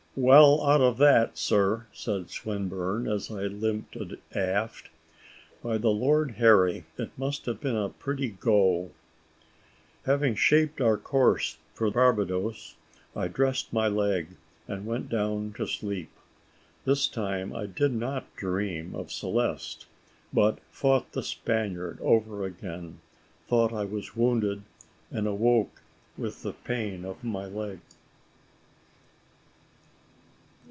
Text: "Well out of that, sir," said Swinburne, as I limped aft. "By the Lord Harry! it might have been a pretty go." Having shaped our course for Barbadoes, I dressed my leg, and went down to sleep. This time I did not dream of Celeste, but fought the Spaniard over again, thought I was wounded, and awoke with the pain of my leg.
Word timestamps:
"Well 0.13 0.61
out 0.65 0.81
of 0.81 0.97
that, 0.97 1.37
sir," 1.37 1.87
said 1.93 2.29
Swinburne, 2.29 3.07
as 3.07 3.31
I 3.31 3.43
limped 3.45 3.95
aft. 4.35 4.89
"By 5.63 5.77
the 5.77 5.89
Lord 5.89 6.31
Harry! 6.31 6.83
it 6.97 7.17
might 7.17 7.45
have 7.45 7.61
been 7.61 7.77
a 7.77 7.87
pretty 7.87 8.31
go." 8.31 8.91
Having 10.03 10.35
shaped 10.35 10.81
our 10.81 10.97
course 10.97 11.59
for 11.73 11.89
Barbadoes, 11.89 12.75
I 13.15 13.29
dressed 13.29 13.71
my 13.71 13.87
leg, 13.87 14.35
and 14.67 14.85
went 14.85 15.07
down 15.07 15.53
to 15.53 15.65
sleep. 15.65 16.11
This 16.83 17.07
time 17.07 17.55
I 17.55 17.65
did 17.65 17.93
not 17.93 18.35
dream 18.35 18.93
of 18.93 19.13
Celeste, 19.13 19.85
but 20.33 20.59
fought 20.71 21.09
the 21.13 21.23
Spaniard 21.23 21.99
over 22.01 22.43
again, 22.43 22.99
thought 23.47 23.71
I 23.71 23.85
was 23.85 24.13
wounded, 24.17 24.63
and 25.09 25.25
awoke 25.25 25.81
with 26.17 26.43
the 26.43 26.51
pain 26.51 27.05
of 27.05 27.23
my 27.23 27.45
leg. 27.45 27.79